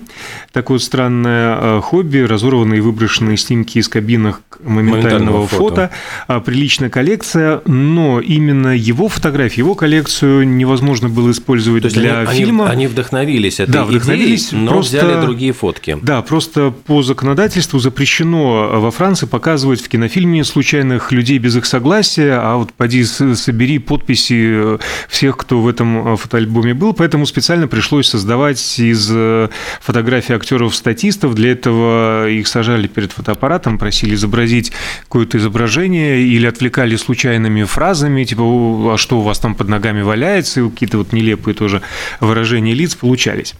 Такое 0.51 0.79
странное 0.79 1.79
хобби, 1.81 2.19
разорванные 2.19 2.79
и 2.79 2.81
выброшенные 2.81 3.37
снимки 3.37 3.77
из 3.77 3.87
кабинок 3.87 4.41
моментального, 4.63 5.03
моментального 5.03 5.47
фото. 5.47 5.91
фото. 6.27 6.41
Приличная 6.41 6.89
коллекция, 6.89 7.61
но 7.65 8.19
именно 8.19 8.75
его 8.75 9.09
фотографии, 9.09 9.59
его 9.59 9.75
коллекцию 9.75 10.47
невозможно 10.47 11.09
было 11.09 11.31
использовать 11.31 11.83
То 11.83 11.89
для 11.89 12.21
они, 12.21 12.39
фильма. 12.39 12.69
Они, 12.69 12.87
вдохновились 12.87 13.59
этой 13.59 13.71
да, 13.71 13.85
вдохновились, 13.85 14.49
идеей, 14.49 14.63
но 14.63 14.71
просто, 14.71 14.97
взяли 14.97 15.21
другие 15.21 15.53
фотки. 15.53 15.97
Да, 16.01 16.21
просто 16.21 16.71
по 16.71 17.03
законодательству 17.03 17.79
запрещено 17.79 18.79
во 18.79 18.91
Франции 18.91 19.27
показывать 19.27 19.81
в 19.81 19.89
кинофильме 19.89 20.43
случайных 20.43 21.11
людей 21.11 21.37
без 21.37 21.55
их 21.57 21.65
согласия, 21.65 22.39
а 22.41 22.55
вот 22.55 22.73
поди 22.73 23.05
собери 23.35 23.79
подписи 23.79 24.75
э, 24.75 24.77
всех, 25.09 25.37
кто 25.37 25.61
в 25.61 25.67
этом 25.67 26.13
э, 26.13 26.17
фотоальбоме 26.17 26.73
был, 26.73 26.93
поэтому 26.93 27.25
специально 27.25 27.67
пришлось 27.67 28.07
создавать 28.07 28.79
из 28.79 29.09
э, 29.11 29.49
фотографий 29.81 30.33
актеров-статистов. 30.33 31.35
Для 31.35 31.51
этого 31.51 32.29
их 32.29 32.47
сажали 32.47 32.87
перед 32.87 33.11
фотоаппаратом, 33.11 33.77
просили 33.77 34.15
изобразить 34.15 34.71
какое-то 35.03 35.37
изображение 35.37 36.21
или 36.21 36.45
отвлекали 36.45 36.95
случайными 36.95 37.63
фразами, 37.63 38.23
типа 38.23 38.93
«а 38.93 38.97
что 38.97 39.19
у 39.19 39.21
вас 39.21 39.39
там 39.39 39.55
под 39.55 39.69
ногами 39.69 40.01
валяется?» 40.01 40.61
и 40.61 40.69
какие-то 40.69 40.97
вот 40.97 41.13
нелепые 41.13 41.55
тоже 41.55 41.81
выражения 42.19 42.73
лиц 42.73 42.95
получались. 42.95 43.55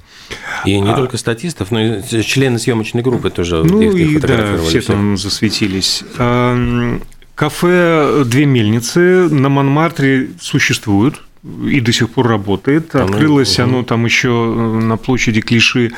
И 0.66 0.80
не 0.80 0.92
а... 0.92 0.96
только 0.96 1.18
статистов, 1.18 1.72
но 1.72 1.82
и 1.82 2.02
члены 2.24 2.60
съемочной 2.60 3.04
группы 3.04 3.30
тоже. 3.30 3.64
Ну 3.64 3.82
и 3.82 4.18
да, 4.20 4.58
все 4.58 4.82
там 4.82 5.18
засветились. 5.18 6.04
Кафе 7.36 8.24
«Две 8.26 8.46
мельницы» 8.46 9.28
на 9.30 9.50
Монмартре 9.50 10.30
существует 10.40 11.22
и 11.68 11.80
до 11.80 11.92
сих 11.92 12.10
пор 12.10 12.28
работает. 12.28 12.96
Открылось 12.96 13.60
оно 13.60 13.84
там 13.84 14.06
еще 14.06 14.30
э, 14.30 14.80
на 14.84 14.98
площади 14.98 15.42
Клиши 15.42 15.92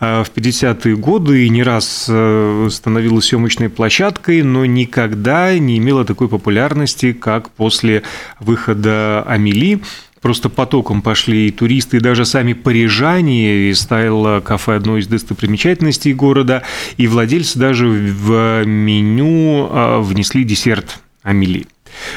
э, 0.00 0.22
в 0.22 0.30
50-е 0.34 0.96
годы 0.96 1.44
и 1.44 1.48
не 1.50 1.62
раз 1.62 2.06
э, 2.08 2.68
становилось 2.70 3.26
съемочной 3.26 3.68
площадкой, 3.68 4.42
но 4.42 4.64
никогда 4.64 5.58
не 5.58 5.78
имело 5.78 6.04
такой 6.04 6.28
популярности, 6.28 7.12
как 7.12 7.50
после 7.50 8.02
выхода 8.40 9.22
Амели 9.26 9.82
просто 10.24 10.48
потоком 10.48 11.02
пошли 11.02 11.48
и 11.48 11.50
туристы, 11.50 11.98
и 11.98 12.00
даже 12.00 12.24
сами 12.24 12.54
парижане, 12.54 13.68
и 13.68 13.74
стало 13.74 14.40
кафе 14.40 14.76
одной 14.76 15.00
из 15.00 15.06
достопримечательностей 15.06 16.14
города, 16.14 16.62
и 16.96 17.06
владельцы 17.06 17.58
даже 17.58 17.86
в 17.86 18.64
меню 18.64 19.68
а, 19.70 20.00
внесли 20.00 20.44
десерт 20.44 21.00
Амели. 21.22 21.66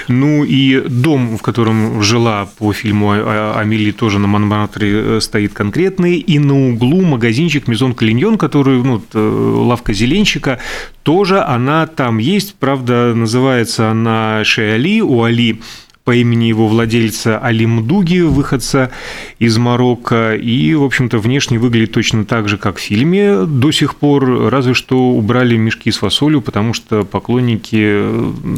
Ну 0.07 0.45
и 0.45 0.87
дом, 0.87 1.37
в 1.37 1.41
котором 1.41 2.01
жила 2.01 2.47
по 2.57 2.71
фильму 2.71 3.11
Амели, 3.11 3.91
тоже 3.91 4.19
на 4.19 4.27
Монмартре 4.27 4.89
э, 4.93 5.19
стоит 5.21 5.53
конкретный. 5.53 6.15
И 6.15 6.39
на 6.39 6.69
углу 6.69 7.01
магазинчик 7.01 7.67
Мизон 7.67 7.93
Калиньон, 7.93 8.37
который, 8.37 8.81
ну, 8.81 9.03
э, 9.13 9.19
лавка 9.19 9.93
зеленщика, 9.93 10.59
тоже 11.03 11.41
она 11.41 11.85
там 11.87 12.17
есть. 12.17 12.55
Правда, 12.55 13.13
называется 13.13 13.91
она 13.91 14.43
Шеали. 14.43 15.01
У 15.01 15.23
Али 15.23 15.61
по 16.07 16.15
имени 16.15 16.45
его 16.45 16.69
владельца 16.69 17.37
Алимдуги, 17.37 18.21
выходца 18.21 18.91
из 19.39 19.57
Марокко, 19.57 20.35
и, 20.35 20.73
в 20.73 20.85
общем-то, 20.85 21.17
внешне 21.17 21.59
выглядит 21.59 21.91
точно 21.91 22.23
так 22.23 22.47
же, 22.47 22.57
как 22.57 22.77
в 22.77 22.79
фильме 22.79 23.43
до 23.43 23.73
сих 23.73 23.97
пор, 23.97 24.49
разве 24.49 24.73
что 24.73 25.09
убрали 25.09 25.57
мешки 25.57 25.91
с 25.91 25.97
фасолью, 25.97 26.41
потому 26.41 26.73
что 26.73 27.03
поклонники 27.03 28.05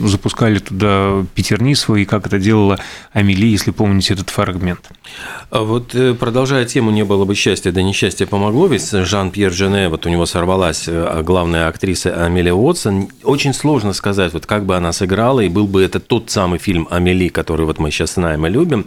запускали 0.06 0.60
туда 0.60 1.26
пятерни 1.34 1.74
свои, 1.74 2.06
как 2.06 2.28
это 2.28 2.38
делала 2.38 2.80
Амели, 3.14 3.48
если 3.48 3.72
помните 3.72 4.14
этот 4.14 4.30
фрагмент. 4.30 4.88
А 5.50 5.64
вот 5.64 5.96
э, 5.96 6.14
продолжая 6.14 6.66
тему 6.66 6.92
«Не 6.92 7.04
было 7.04 7.26
бы 7.26 7.34
счастья, 7.34 7.72
да 7.72 7.82
несчастье 7.82 8.28
помогло», 8.28 8.68
ведь 8.68 8.92
Жан-Пьер 8.92 9.52
Жене, 9.52 9.90
вот 9.90 10.06
у 10.06 10.10
него 10.10 10.28
сорвалась 10.28 10.84
э, 10.86 11.24
главная 11.26 11.68
актриса 11.68 12.24
Амелия 12.24 12.54
Уотсон, 12.54 13.08
очень 13.24 13.56
сложно 13.56 13.94
сказать, 13.94 14.34
вот 14.34 14.46
как 14.46 14.66
бы 14.66 14.76
она 14.76 14.94
сыграла, 14.94 15.40
и 15.40 15.50
был 15.50 15.66
бы 15.66 15.82
это 15.82 16.00
тот 16.00 16.30
самый 16.30 16.60
фильм 16.60 16.88
Амели, 16.92 17.30
которую 17.40 17.68
вот 17.68 17.80
мы 17.80 17.90
сейчас 17.90 18.16
знаем 18.16 18.46
и 18.46 18.50
любим, 18.50 18.86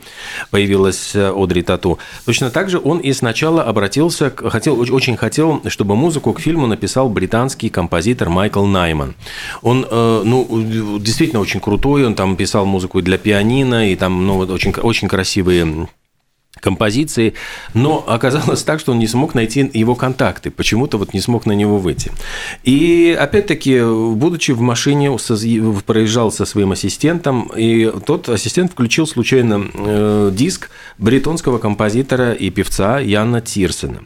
появилась 0.50 1.14
э, 1.14 1.32
Одри 1.34 1.62
Тату. 1.62 1.98
Точно 2.26 2.50
так 2.50 2.68
же 2.68 2.78
он 2.78 2.98
и 2.98 3.14
сначала 3.14 3.62
обратился, 3.62 4.30
хотел, 4.30 4.78
очень 4.94 5.16
хотел, 5.16 5.62
чтобы 5.68 5.96
музыку 5.96 6.34
к 6.34 6.40
фильму 6.40 6.66
написал 6.66 7.08
британский 7.08 7.70
композитор 7.70 8.28
Майкл 8.28 8.66
Найман. 8.66 9.14
Он, 9.62 9.86
э, 9.90 10.22
ну, 10.24 10.98
действительно 10.98 11.40
очень 11.40 11.60
крутой, 11.60 12.04
он 12.04 12.14
там 12.14 12.36
писал 12.36 12.66
музыку 12.66 13.00
для 13.00 13.16
пианино, 13.16 13.90
и 13.90 13.96
там, 13.96 14.26
ну, 14.26 14.34
вот 14.34 14.50
очень, 14.50 14.74
очень 14.74 15.08
красивые 15.08 15.88
композиции, 16.62 17.34
но 17.74 18.04
оказалось 18.06 18.62
так, 18.62 18.80
что 18.80 18.92
он 18.92 18.98
не 18.98 19.08
смог 19.08 19.34
найти 19.34 19.68
его 19.74 19.94
контакты, 19.94 20.50
почему-то 20.50 20.96
вот 20.96 21.12
не 21.12 21.20
смог 21.20 21.44
на 21.44 21.52
него 21.52 21.78
выйти. 21.78 22.10
И 22.62 23.16
опять-таки, 23.18 23.80
будучи 23.82 24.52
в 24.52 24.60
машине, 24.60 25.10
проезжал 25.86 26.32
со 26.32 26.44
своим 26.46 26.72
ассистентом, 26.72 27.50
и 27.56 27.92
тот 28.06 28.28
ассистент 28.28 28.72
включил 28.72 29.06
случайно 29.06 29.68
э, 29.74 30.30
диск 30.32 30.70
бритонского 30.98 31.58
композитора 31.58 32.32
и 32.32 32.50
певца 32.50 33.00
Яна 33.00 33.40
Тирсена. 33.40 34.02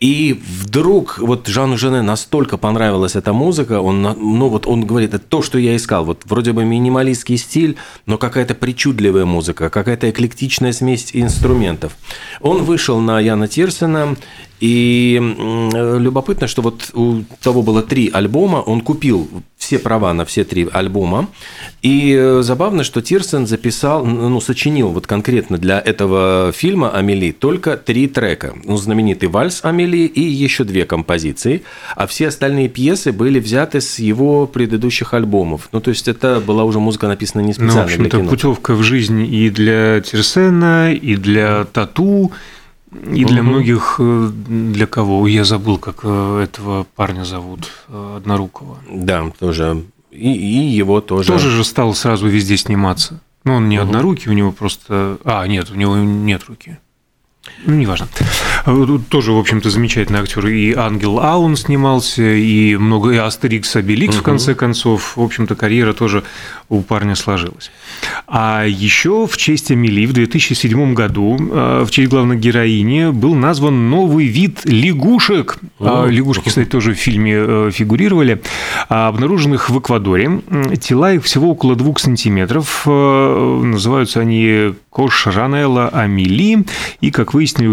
И 0.00 0.40
вдруг 0.46 1.18
вот 1.18 1.48
Жану 1.48 1.76
Жене 1.76 2.02
настолько 2.02 2.56
понравилась 2.56 3.16
эта 3.16 3.32
музыка, 3.32 3.80
он, 3.80 4.02
ну 4.02 4.48
вот 4.48 4.66
он 4.66 4.86
говорит, 4.86 5.14
это 5.14 5.24
то, 5.24 5.42
что 5.42 5.58
я 5.58 5.74
искал. 5.74 6.04
Вот 6.04 6.22
вроде 6.26 6.52
бы 6.52 6.64
минималистский 6.64 7.36
стиль, 7.36 7.76
но 8.06 8.16
какая-то 8.16 8.54
причудливая 8.54 9.24
музыка, 9.24 9.70
какая-то 9.70 10.08
эклектичная 10.10 10.72
смесь 10.72 11.10
инструментов. 11.14 11.96
Он 12.40 12.62
вышел 12.62 13.00
на 13.00 13.18
Яна 13.18 13.48
Тирсена 13.48 14.16
и 14.60 15.18
любопытно, 15.20 16.46
что 16.46 16.62
вот 16.62 16.90
у 16.94 17.22
того 17.42 17.62
было 17.62 17.82
три 17.82 18.08
альбома, 18.12 18.58
он 18.58 18.80
купил 18.80 19.28
все 19.68 19.78
права 19.78 20.14
на 20.14 20.24
все 20.24 20.44
три 20.44 20.66
альбома. 20.72 21.28
И 21.82 22.16
э, 22.18 22.40
забавно, 22.40 22.84
что 22.84 23.02
Тирсен 23.02 23.46
записал, 23.46 24.02
ну, 24.06 24.40
сочинил 24.40 24.88
вот 24.88 25.06
конкретно 25.06 25.58
для 25.58 25.78
этого 25.78 26.52
фильма 26.52 26.90
«Амели» 26.90 27.32
только 27.32 27.76
три 27.76 28.08
трека. 28.08 28.54
Ну, 28.64 28.78
знаменитый 28.78 29.28
вальс 29.28 29.60
«Амели» 29.62 29.98
и 29.98 30.22
еще 30.22 30.64
две 30.64 30.86
композиции. 30.86 31.64
А 31.96 32.06
все 32.06 32.28
остальные 32.28 32.70
пьесы 32.70 33.12
были 33.12 33.38
взяты 33.40 33.82
с 33.82 33.98
его 33.98 34.46
предыдущих 34.46 35.12
альбомов. 35.12 35.68
Ну, 35.72 35.80
то 35.82 35.90
есть 35.90 36.08
это 36.08 36.40
была 36.40 36.64
уже 36.64 36.80
музыка 36.80 37.06
написана 37.06 37.42
не 37.42 37.52
специально 37.52 37.74
ну, 37.74 37.88
в 37.88 38.06
общем-то, 38.06 38.20
путевка 38.20 38.72
в 38.72 38.82
жизнь 38.82 39.20
и 39.20 39.50
для 39.50 40.00
Тирсена, 40.00 40.94
и 40.94 41.16
для 41.16 41.66
Тату, 41.66 42.32
и 42.92 43.24
для 43.24 43.42
многих, 43.42 43.96
э, 43.98 44.30
для 44.32 44.86
кого? 44.86 45.26
Я 45.26 45.44
забыл, 45.44 45.78
как 45.78 46.00
э, 46.04 46.40
этого 46.42 46.86
парня 46.96 47.24
зовут, 47.24 47.70
э, 47.88 48.16
Однорукого. 48.16 48.78
Да, 48.90 49.30
тоже. 49.38 49.84
И, 50.10 50.32
и 50.32 50.76
его 50.76 51.00
тоже. 51.00 51.28
Тоже 51.28 51.50
же 51.50 51.64
стал 51.64 51.94
сразу 51.94 52.28
везде 52.28 52.56
сниматься. 52.56 53.20
Ну, 53.44 53.54
он 53.54 53.68
не 53.68 53.78
угу. 53.78 53.86
однорукий, 53.88 54.30
у 54.30 54.34
него 54.34 54.52
просто... 54.52 55.18
А, 55.24 55.46
нет, 55.46 55.70
у 55.70 55.74
него 55.74 55.96
нет 55.96 56.44
руки. 56.44 56.78
Ну, 57.64 57.74
неважно. 57.74 58.08
Тут 58.68 59.08
тоже, 59.08 59.32
в 59.32 59.38
общем-то, 59.38 59.70
замечательный 59.70 60.20
актер. 60.20 60.46
И 60.46 60.74
Ангел 60.74 61.20
Аун 61.20 61.56
снимался, 61.56 62.22
и 62.22 62.76
много, 62.76 63.10
и 63.10 63.16
Астерикс 63.16 63.74
Обеликс, 63.76 64.16
угу. 64.16 64.20
в 64.20 64.24
конце 64.24 64.54
концов. 64.54 65.16
В 65.16 65.22
общем-то, 65.22 65.54
карьера 65.54 65.94
тоже 65.94 66.22
у 66.68 66.82
парня 66.82 67.14
сложилась. 67.14 67.70
А 68.26 68.64
еще 68.66 69.26
в 69.26 69.36
честь 69.38 69.70
Амели 69.70 70.04
в 70.04 70.12
2007 70.12 70.92
году, 70.92 71.38
э, 71.38 71.84
в 71.86 71.90
честь 71.90 72.10
главной 72.10 72.36
героини, 72.36 73.10
был 73.10 73.34
назван 73.34 73.88
новый 73.88 74.26
вид 74.26 74.60
лягушек. 74.64 75.58
О. 75.78 76.04
А, 76.04 76.06
лягушки, 76.06 76.48
кстати, 76.48 76.68
тоже 76.68 76.92
в 76.92 76.98
фильме 76.98 77.34
э, 77.36 77.70
фигурировали. 77.72 78.42
А, 78.90 79.08
обнаруженных 79.08 79.70
в 79.70 79.78
Эквадоре. 79.78 80.42
Тела 80.80 81.14
их 81.14 81.24
всего 81.24 81.50
около 81.50 81.74
двух 81.74 82.00
сантиметров. 82.00 82.82
Э, 82.86 83.60
называются 83.64 84.20
они 84.20 84.74
Кошранелла 84.90 85.88
Амели. 85.88 86.66
И, 87.00 87.10
как 87.10 87.32
выяснили 87.32 87.68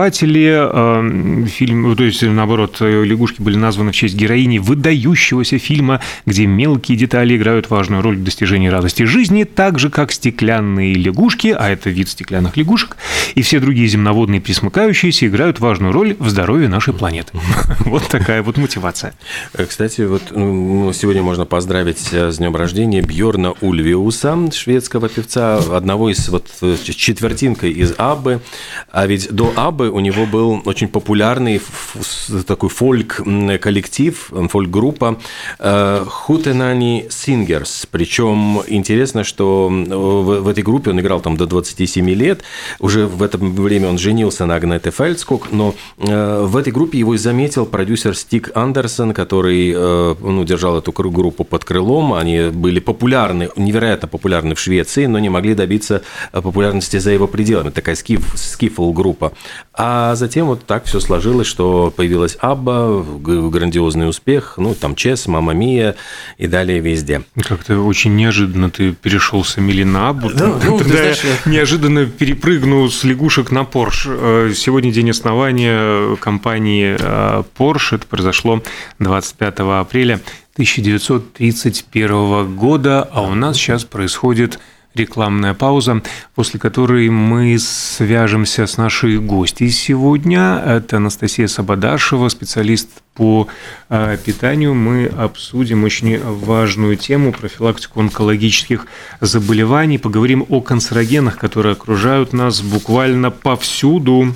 ученые-первооткрыватели, 0.00 1.46
фильм, 1.46 1.96
то 1.96 2.04
есть, 2.04 2.22
наоборот, 2.22 2.80
лягушки 2.80 3.42
были 3.42 3.56
названы 3.56 3.92
в 3.92 3.94
честь 3.94 4.14
героини 4.14 4.58
выдающегося 4.58 5.58
фильма, 5.58 6.00
где 6.26 6.46
мелкие 6.46 6.96
детали 6.96 7.36
играют 7.36 7.70
важную 7.70 8.02
роль 8.02 8.16
в 8.16 8.24
достижении 8.24 8.68
радости 8.68 9.02
жизни, 9.04 9.44
так 9.44 9.78
же, 9.78 9.90
как 9.90 10.12
стеклянные 10.12 10.94
лягушки, 10.94 11.48
а 11.48 11.68
это 11.68 11.90
вид 11.90 12.08
стеклянных 12.08 12.56
лягушек, 12.56 12.96
и 13.34 13.42
все 13.42 13.60
другие 13.60 13.88
земноводные 13.88 14.40
присмыкающиеся 14.40 15.26
играют 15.26 15.60
важную 15.60 15.92
роль 15.92 16.16
в 16.18 16.28
здоровье 16.28 16.68
нашей 16.68 16.94
планеты. 16.94 17.32
Вот 17.90 18.06
такая 18.08 18.42
вот 18.42 18.56
мотивация. 18.56 19.14
Э, 19.54 19.64
кстати, 19.64 20.02
вот 20.02 20.22
ну, 20.30 20.92
сегодня 20.92 21.22
можно 21.22 21.44
поздравить 21.44 22.12
э, 22.12 22.30
с 22.30 22.38
днем 22.38 22.54
рождения 22.54 23.02
Бьорна 23.02 23.54
Ульвиуса, 23.60 24.38
шведского 24.52 25.08
певца, 25.08 25.56
одного 25.56 26.10
из 26.10 26.28
вот 26.28 26.46
э, 26.62 26.76
четвертинкой 26.84 27.72
из 27.72 27.94
Аббы. 27.98 28.40
А 28.92 29.06
ведь 29.06 29.32
до 29.32 29.52
Аббы 29.56 29.79
у 29.88 30.00
него 30.00 30.26
был 30.26 30.62
очень 30.64 30.88
популярный 30.88 31.60
такой 32.46 32.68
фольк-коллектив, 32.68 34.30
фольк-группа 34.48 35.18
Хутенани 36.06 37.06
Singers. 37.08 37.88
Причем 37.90 38.62
интересно, 38.66 39.24
что 39.24 39.68
в, 39.68 40.40
в 40.40 40.48
этой 40.48 40.62
группе 40.62 40.90
он 40.90 41.00
играл 41.00 41.20
там 41.20 41.36
до 41.36 41.46
27 41.46 42.10
лет. 42.10 42.42
Уже 42.78 43.06
в 43.06 43.22
это 43.22 43.38
время 43.38 43.88
он 43.88 43.98
женился 43.98 44.46
на 44.46 44.56
Агнете 44.56 44.90
Фельдскок, 44.90 45.52
но 45.52 45.74
э, 45.98 46.44
в 46.44 46.56
этой 46.56 46.72
группе 46.72 46.98
его 46.98 47.14
и 47.14 47.18
заметил 47.18 47.66
продюсер 47.66 48.16
Стик 48.16 48.50
Андерсон, 48.54 49.12
который 49.12 49.72
э, 49.74 50.14
ну, 50.20 50.44
держал 50.44 50.78
эту 50.78 50.92
группу 50.92 51.44
под 51.44 51.64
крылом. 51.64 52.12
Они 52.14 52.50
были 52.50 52.80
популярны, 52.80 53.48
невероятно 53.56 54.08
популярны 54.08 54.54
в 54.54 54.60
Швеции, 54.60 55.06
но 55.06 55.18
не 55.18 55.28
могли 55.28 55.54
добиться 55.54 56.02
э, 56.32 56.40
популярности 56.40 56.98
за 56.98 57.10
его 57.10 57.26
пределами. 57.26 57.70
Такая 57.70 57.94
скиф, 57.94 58.32
скифл-группа. 58.34 59.32
А 59.72 60.16
затем 60.16 60.46
вот 60.46 60.66
так 60.66 60.84
все 60.84 60.98
сложилось, 60.98 61.46
что 61.46 61.92
появилась 61.96 62.36
Абба, 62.40 63.02
грандиозный 63.02 64.08
успех, 64.08 64.54
ну, 64.56 64.74
там 64.74 64.96
Чес, 64.96 65.28
Мама 65.28 65.52
Мия 65.52 65.94
и 66.38 66.48
далее 66.48 66.80
везде. 66.80 67.22
Как-то 67.40 67.78
очень 67.78 68.16
неожиданно 68.16 68.70
ты 68.70 68.92
перешел 68.92 69.44
с 69.44 69.58
Эмили 69.58 69.84
на 69.84 70.08
Аббу. 70.08 70.30
Да, 70.30 70.58
ну, 70.64 70.78
Тогда 70.78 71.04
я 71.04 71.14
неожиданно 71.46 72.06
перепрыгну 72.06 72.90
с 72.90 73.04
лягушек 73.04 73.52
на 73.52 73.64
Порш. 73.64 74.06
Э, 74.08 74.52
сегодня 74.56 74.90
день 74.90 75.10
основания 75.10 76.16
компании 76.16 76.96
э, 76.98 77.44
Porsche. 77.56 77.96
Это 77.96 78.06
произошло 78.06 78.62
25 78.98 79.60
апреля 79.60 80.20
1931 80.54 82.56
года, 82.56 83.08
а 83.12 83.22
у 83.22 83.34
нас 83.34 83.56
сейчас 83.56 83.84
происходит 83.84 84.58
рекламная 84.94 85.54
пауза, 85.54 86.02
после 86.34 86.58
которой 86.58 87.08
мы 87.10 87.58
свяжемся 87.58 88.66
с 88.66 88.76
нашей 88.76 89.18
гостьей 89.18 89.70
сегодня. 89.70 90.62
Это 90.64 90.96
Анастасия 90.96 91.46
Сабадашева, 91.46 92.28
специалист 92.28 92.88
по 93.14 93.48
э, 93.88 94.16
питанию. 94.24 94.74
Мы 94.74 95.06
обсудим 95.06 95.84
очень 95.84 96.20
важную 96.20 96.96
тему 96.96 97.32
профилактику 97.32 98.00
онкологических 98.00 98.86
заболеваний. 99.20 99.98
Поговорим 99.98 100.44
о 100.48 100.60
канцерогенах, 100.60 101.36
которые 101.38 101.72
окружают 101.72 102.32
нас 102.32 102.60
буквально 102.62 103.30
повсюду. 103.30 104.34